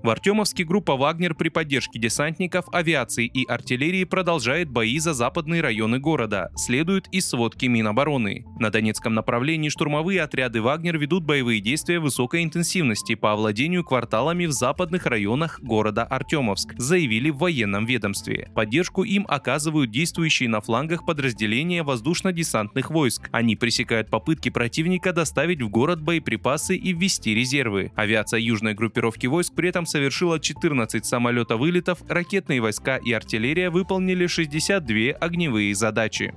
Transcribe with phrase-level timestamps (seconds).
[0.00, 5.98] В Артемовске группа «Вагнер» при поддержке десантников, авиации и артиллерии продолжает бои за западные районы
[5.98, 8.44] города, следует из сводки Минобороны.
[8.60, 14.52] На Донецком направлении штурмовые отряды «Вагнер» ведут боевые действия высокой интенсивности по овладению кварталами в
[14.52, 18.52] западных районах города Артемовск, заявили в военном ведомстве.
[18.54, 23.28] Поддержку им оказывают действующие на флангах подразделения воздушно-десантных войск.
[23.32, 27.90] Они пресекают попытки противника доставить в город боеприпасы и ввести резервы.
[27.96, 35.16] Авиация южной группировки войск при этом совершила 14 самолета-вылетов, ракетные войска и артиллерия выполнили 62
[35.18, 36.32] огневые задачи.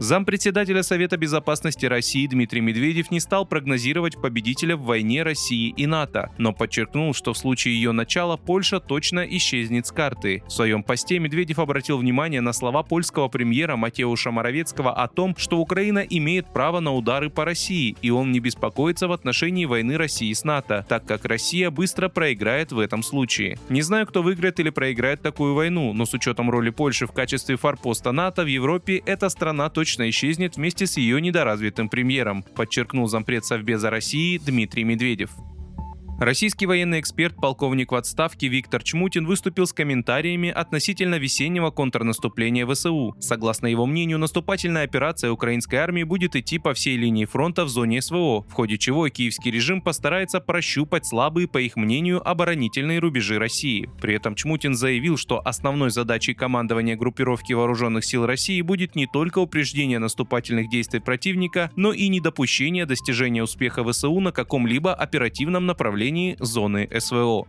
[0.00, 6.30] Зампредседателя Совета Безопасности России Дмитрий Медведев не стал прогнозировать победителя в войне России и НАТО,
[6.38, 10.44] но подчеркнул, что в случае ее начала Польша точно исчезнет с карты.
[10.46, 15.58] В своем посте Медведев обратил внимание на слова польского премьера Матеуша Моровецкого о том, что
[15.58, 20.32] Украина имеет право на удары по России, и он не беспокоится в отношении войны России
[20.32, 23.58] с НАТО, так как Россия быстро проиграет в этом случае.
[23.68, 27.56] Не знаю, кто выиграет или проиграет такую войну, но с учетом роли Польши в качестве
[27.56, 33.08] форпоста НАТО в Европе эта страна точно точно исчезнет вместе с ее недоразвитым премьером, подчеркнул
[33.08, 35.30] зампред Совбеза России Дмитрий Медведев.
[36.18, 43.14] Российский военный эксперт, полковник в отставке Виктор Чмутин выступил с комментариями относительно весеннего контрнаступления ВСУ.
[43.20, 48.02] Согласно его мнению, наступательная операция украинской армии будет идти по всей линии фронта в зоне
[48.02, 53.88] СВО, в ходе чего киевский режим постарается прощупать слабые, по их мнению, оборонительные рубежи России.
[54.00, 59.38] При этом Чмутин заявил, что основной задачей командования группировки вооруженных сил России будет не только
[59.38, 66.36] упреждение наступательных действий противника, но и недопущение достижения успеха ВСУ на каком-либо оперативном направлении населении
[66.40, 67.46] зоны СВО.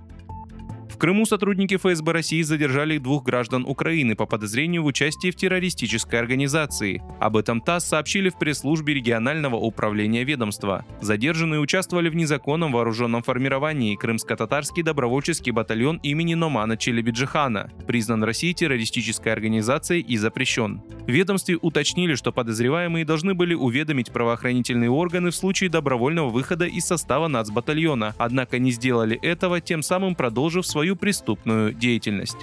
[0.99, 7.01] Крыму сотрудники ФСБ России задержали двух граждан Украины по подозрению в участии в террористической организации.
[7.21, 10.85] Об этом ТАСС сообщили в пресс-службе регионального управления ведомства.
[10.99, 19.31] Задержанные участвовали в незаконном вооруженном формировании Крымско-татарский добровольческий батальон имени Номана Челебиджихана, признан России террористической
[19.31, 20.81] организацией и запрещен.
[21.07, 26.85] В ведомстве уточнили, что подозреваемые должны были уведомить правоохранительные органы в случае добровольного выхода из
[26.85, 32.37] состава нацбатальона, однако не сделали этого, тем самым продолжив свою свою преступную деятельность.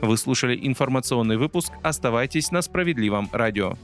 [0.00, 1.70] Вы слушали информационный выпуск.
[1.82, 3.74] Оставайтесь на справедливом радио.